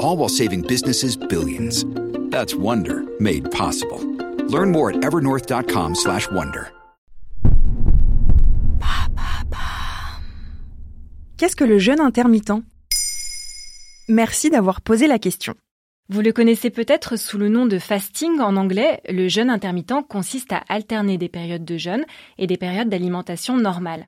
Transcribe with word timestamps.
All 0.00 0.16
while 0.16 0.30
saving 0.30 0.62
businesses 0.62 1.16
billions. 1.16 1.84
That's 2.30 2.54
Wonder 2.54 3.02
made 3.20 3.50
possible. 3.50 4.00
Learn 4.48 4.72
more 4.72 4.90
at 4.90 5.04
evernorth.com/wonder. 5.04 6.72
Qu'est-ce 11.36 11.56
que 11.56 11.64
le 11.64 11.78
jeûne 11.78 12.00
intermittent? 12.00 12.62
Merci 14.08 14.50
d'avoir 14.50 14.80
posé 14.80 15.06
la 15.06 15.18
question. 15.18 15.54
Vous 16.10 16.22
le 16.22 16.32
connaissez 16.32 16.70
peut-être 16.70 17.16
sous 17.16 17.38
le 17.38 17.48
nom 17.48 17.66
de 17.66 17.78
fasting 17.78 18.40
en 18.40 18.56
anglais, 18.56 19.00
le 19.08 19.28
jeûne 19.28 19.48
intermittent 19.48 20.06
consiste 20.08 20.52
à 20.52 20.62
alterner 20.68 21.18
des 21.18 21.28
périodes 21.28 21.64
de 21.64 21.76
jeûne 21.76 22.04
et 22.36 22.46
des 22.46 22.56
périodes 22.56 22.88
d'alimentation 22.88 23.56
normale. 23.56 24.06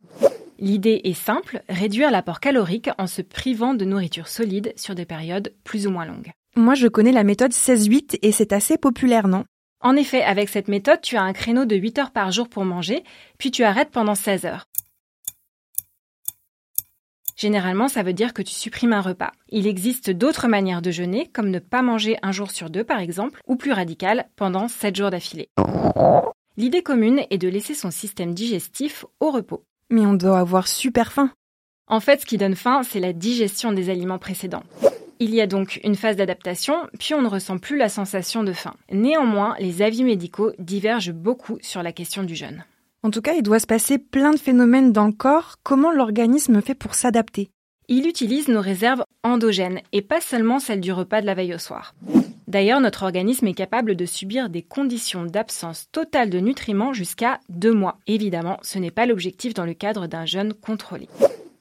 L'idée 0.63 1.01
est 1.03 1.13
simple, 1.13 1.61
réduire 1.69 2.13
l'apport 2.13 2.39
calorique 2.39 2.89
en 2.97 3.09
se 3.09 3.21
privant 3.21 3.75
de 3.75 3.85
nourriture 3.85 4.29
solide 4.29 4.73
sur 4.77 4.95
des 4.95 5.05
périodes 5.05 5.53
plus 5.65 5.89
ou 5.89 5.91
moins 5.91 6.07
longues. 6.07 6.31
Moi, 6.55 6.77
je 6.77 6.87
connais 6.87 7.11
la 7.11 7.25
méthode 7.25 7.51
16-8 7.51 8.21
et 8.23 8.31
c'est 8.31 8.53
assez 8.53 8.79
populaire, 8.79 9.27
non? 9.27 9.43
En 9.81 9.97
effet, 9.97 10.23
avec 10.23 10.49
cette 10.49 10.69
méthode, 10.69 11.01
tu 11.01 11.17
as 11.17 11.23
un 11.23 11.33
créneau 11.33 11.65
de 11.65 11.75
8 11.75 11.99
heures 11.99 12.11
par 12.13 12.31
jour 12.31 12.49
pour 12.49 12.65
manger, 12.65 13.03
puis 13.39 13.51
tu 13.51 13.65
arrêtes 13.65 13.91
pendant 13.91 14.15
16 14.15 14.45
heures. 14.45 14.69
Généralement, 17.35 17.89
ça 17.89 18.05
veut 18.05 18.13
dire 18.13 18.33
que 18.33 18.43
tu 18.43 18.55
supprimes 18.55 18.93
un 18.93 19.01
repas. 19.01 19.33
Il 19.49 19.67
existe 19.67 20.11
d'autres 20.11 20.47
manières 20.47 20.81
de 20.81 20.93
jeûner, 20.93 21.27
comme 21.33 21.51
ne 21.51 21.59
pas 21.59 21.83
manger 21.83 22.19
un 22.23 22.31
jour 22.31 22.53
sur 22.53 22.71
deux 22.71 22.85
par 22.85 23.01
exemple, 23.01 23.41
ou 23.49 23.57
plus 23.57 23.73
radical, 23.73 24.29
pendant 24.37 24.69
7 24.69 24.95
jours 24.95 25.11
d'affilée. 25.11 25.49
L'idée 26.57 26.85
commune 26.85 27.23
est 27.31 27.39
de 27.39 27.49
laisser 27.49 27.75
son 27.75 27.91
système 27.91 28.33
digestif 28.33 29.05
au 29.19 29.33
repos. 29.33 29.65
Mais 29.93 30.07
on 30.07 30.15
doit 30.15 30.39
avoir 30.39 30.67
super 30.67 31.13
faim. 31.13 31.31
En 31.87 32.01
fait, 32.01 32.23
ce 32.23 32.27
qui 32.27 32.39
donne 32.39 32.57
faim, 32.57 32.81
c'est 32.83 32.99
la 32.99 33.13
digestion 33.13 33.73
des 33.73 33.91
aliments 33.91 34.19
précédents. 34.19 34.63
Il 35.21 35.35
y 35.35 35.41
a 35.43 35.47
donc 35.47 35.81
une 35.85 35.97
phase 35.97 36.17
d'adaptation, 36.17 36.75
puis 36.99 37.13
on 37.13 37.21
ne 37.21 37.29
ressent 37.29 37.59
plus 37.59 37.77
la 37.77 37.91
sensation 37.91 38.43
de 38.43 38.55
faim. 38.55 38.75
Néanmoins, 38.91 39.55
les 39.61 39.83
avis 39.83 40.03
médicaux 40.03 40.53
divergent 40.59 41.13
beaucoup 41.13 41.59
sur 41.61 41.83
la 41.83 41.93
question 41.93 42.23
du 42.23 42.35
jeûne. 42.35 42.65
En 43.03 43.11
tout 43.11 43.21
cas, 43.21 43.35
il 43.35 43.43
doit 43.43 43.59
se 43.59 43.67
passer 43.67 43.99
plein 43.99 44.31
de 44.31 44.39
phénomènes 44.39 44.93
dans 44.93 45.07
le 45.07 45.13
corps. 45.13 45.57
Comment 45.63 45.93
l'organisme 45.93 46.63
fait 46.63 46.75
pour 46.75 46.95
s'adapter? 46.95 47.51
Il 47.89 48.07
utilise 48.07 48.49
nos 48.49 48.63
réserves 48.63 49.05
endogènes 49.23 49.83
et 49.93 50.01
pas 50.01 50.23
seulement 50.23 50.59
celles 50.59 50.81
du 50.81 50.93
repas 50.93 51.21
de 51.21 51.27
la 51.27 51.35
veille 51.35 51.55
au 51.55 51.59
soir. 51.59 51.95
D'ailleurs, 52.53 52.83
notre 52.83 53.05
organisme 53.05 53.47
est 53.47 53.55
capable 53.55 53.97
de 53.97 54.05
subir 54.05 54.51
des 54.51 54.61
conditions 54.61 55.25
d'absence 55.25 55.87
totale 55.91 56.29
de 56.29 56.39
nutriments 56.39 56.93
jusqu'à 56.93 57.41
deux 57.49 57.73
mois. 57.73 57.97
Évidemment, 58.07 58.59
ce 58.61 58.79
n'est 58.79 58.91
pas 58.91 59.07
l'objectif 59.07 59.55
dans 59.55 59.65
le 59.65 59.73
cadre 59.73 60.07
d'un 60.07 60.27
jeûne 60.27 60.53
contrôlé. 60.53 61.09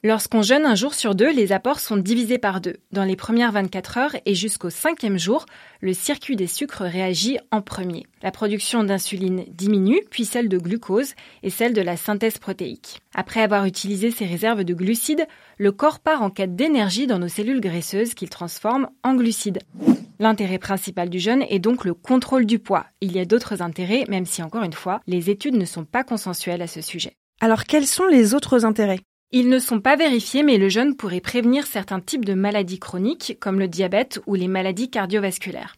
Lorsqu'on 0.04 0.42
jeûne 0.42 0.66
un 0.66 0.74
jour 0.74 0.96
sur 0.96 1.14
deux, 1.14 1.32
les 1.32 1.52
apports 1.52 1.80
sont 1.80 1.96
divisés 1.96 2.40
par 2.40 2.60
deux. 2.60 2.78
Dans 2.92 3.04
les 3.04 3.16
premières 3.16 3.52
24 3.52 3.98
heures 4.00 4.16
et 4.26 4.34
jusqu'au 4.34 4.72
cinquième 4.72 5.20
jour, 5.20 5.46
le 5.80 5.94
circuit 5.94 6.36
des 6.36 6.48
sucres 6.48 6.82
réagit 6.82 7.38
en 7.52 7.62
premier. 7.62 8.08
La 8.24 8.32
production 8.32 8.84
d'insuline 8.84 9.46
diminue, 9.50 10.02
puis 10.10 10.26
celle 10.26 10.50
de 10.50 10.58
glucose 10.58 11.14
et 11.44 11.52
celle 11.52 11.74
de 11.74 11.84
la 11.84 11.98
synthèse 11.98 12.40
protéique. 12.40 13.04
Après 13.14 13.44
avoir 13.44 13.66
utilisé 13.66 14.10
ses 14.10 14.26
réserves 14.26 14.64
de 14.64 14.74
glucides, 14.74 15.28
le 15.60 15.72
corps 15.72 16.00
part 16.00 16.24
en 16.24 16.32
quête 16.32 16.56
d'énergie 16.56 17.06
dans 17.06 17.20
nos 17.20 17.28
cellules 17.28 17.62
graisseuses 17.62 18.16
qu'il 18.16 18.30
transforme 18.30 18.90
en 19.04 19.14
glucides. 19.14 19.60
L'intérêt 20.18 20.58
principal 20.58 21.12
du 21.12 21.20
jeûne 21.20 21.44
est 21.48 21.60
donc 21.60 21.86
le 21.86 21.94
contrôle 21.94 22.48
du 22.48 22.58
poids. 22.58 22.88
Il 23.02 23.12
y 23.12 23.20
a 23.20 23.26
d'autres 23.26 23.62
intérêts, 23.62 24.06
même 24.10 24.26
si 24.26 24.42
encore 24.42 24.64
une 24.64 24.74
fois, 24.74 25.00
les 25.06 25.30
études 25.30 25.58
ne 25.58 25.66
sont 25.66 25.86
pas 25.86 26.04
consensuelles 26.04 26.64
à 26.64 26.68
ce 26.68 26.82
sujet. 26.82 27.14
Alors 27.40 27.66
quels 27.66 27.88
sont 27.88 28.08
les 28.08 28.34
autres 28.34 28.66
intérêts? 28.66 29.02
Ils 29.32 29.50
ne 29.50 29.60
sont 29.60 29.80
pas 29.80 29.96
vérifiés, 29.96 30.44
mais 30.44 30.58
le 30.58 30.70
jeûne 30.70 30.96
pourrait 30.96 31.22
prévenir 31.22 31.66
certains 31.66 32.00
types 32.00 32.26
de 32.26 32.34
maladies 32.34 32.80
chroniques, 32.80 33.38
comme 33.40 33.60
le 33.60 33.68
diabète 33.68 34.22
ou 34.28 34.36
les 34.36 34.48
maladies 34.48 34.90
cardiovasculaires. 34.90 35.76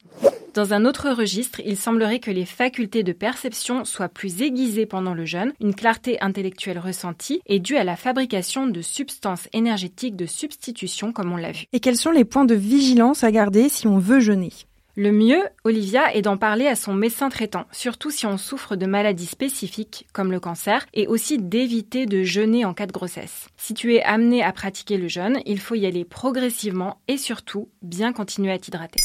Dans 0.53 0.73
un 0.73 0.85
autre 0.85 1.09
registre, 1.09 1.61
il 1.65 1.77
semblerait 1.77 2.19
que 2.19 2.29
les 2.29 2.45
facultés 2.45 3.01
de 3.01 3.11
perception 3.11 3.85
soient 3.85 4.09
plus 4.09 4.43
aiguisées 4.43 4.85
pendant 4.85 5.15
le 5.15 5.25
jeûne, 5.25 5.53
une 5.59 5.73
clarté 5.73 6.21
intellectuelle 6.21 6.77
ressentie 6.77 7.41
est 7.47 7.59
due 7.59 7.77
à 7.77 7.83
la 7.83 7.95
fabrication 7.95 8.67
de 8.67 8.81
substances 8.81 9.47
énergétiques 9.53 10.15
de 10.15 10.27
substitution, 10.27 11.11
comme 11.11 11.31
on 11.31 11.37
l'a 11.37 11.51
vu. 11.51 11.65
Et 11.73 11.79
quels 11.79 11.97
sont 11.97 12.11
les 12.11 12.25
points 12.25 12.45
de 12.45 12.53
vigilance 12.53 13.23
à 13.23 13.31
garder 13.31 13.67
si 13.67 13.87
on 13.87 13.97
veut 13.97 14.19
jeûner? 14.19 14.51
Le 14.95 15.11
mieux, 15.11 15.41
Olivia, 15.63 16.13
est 16.13 16.21
d'en 16.21 16.37
parler 16.37 16.67
à 16.67 16.75
son 16.75 16.93
médecin 16.93 17.29
traitant, 17.29 17.65
surtout 17.71 18.11
si 18.11 18.27
on 18.27 18.37
souffre 18.37 18.75
de 18.75 18.85
maladies 18.85 19.25
spécifiques 19.25 20.05
comme 20.13 20.31
le 20.31 20.39
cancer, 20.39 20.85
et 20.93 21.07
aussi 21.07 21.39
d'éviter 21.39 22.05
de 22.05 22.21
jeûner 22.21 22.63
en 22.63 22.75
cas 22.75 22.85
de 22.85 22.91
grossesse. 22.91 23.47
Si 23.57 23.73
tu 23.73 23.95
es 23.95 24.03
amené 24.03 24.43
à 24.43 24.51
pratiquer 24.51 24.97
le 24.97 25.07
jeûne, 25.07 25.39
il 25.47 25.59
faut 25.59 25.73
y 25.73 25.87
aller 25.87 26.05
progressivement 26.05 27.01
et 27.07 27.17
surtout 27.17 27.69
bien 27.81 28.13
continuer 28.13 28.51
à 28.51 28.59
t'hydrater. 28.59 28.99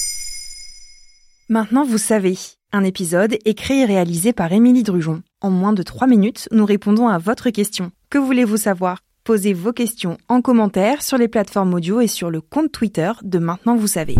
Maintenant, 1.48 1.84
vous 1.84 1.96
savez, 1.96 2.36
un 2.72 2.84
épisode 2.84 3.38
écrit 3.46 3.80
et 3.80 3.86
réalisé 3.86 4.34
par 4.34 4.52
Émilie 4.52 4.82
Drujon. 4.82 5.22
En 5.40 5.50
moins 5.50 5.72
de 5.72 5.82
3 5.82 6.06
minutes, 6.06 6.48
nous 6.52 6.66
répondons 6.66 7.08
à 7.08 7.16
votre 7.16 7.48
question. 7.48 7.92
Que 8.10 8.18
voulez-vous 8.18 8.58
savoir? 8.58 8.98
Posez 9.24 9.54
vos 9.54 9.72
questions 9.72 10.18
en 10.28 10.42
commentaire 10.42 11.00
sur 11.00 11.16
les 11.16 11.28
plateformes 11.28 11.72
audio 11.72 12.00
et 12.00 12.06
sur 12.08 12.30
le 12.30 12.42
compte 12.42 12.72
Twitter 12.72 13.12
de 13.22 13.38
Maintenant, 13.38 13.76
vous 13.76 13.86
savez. 13.86 14.16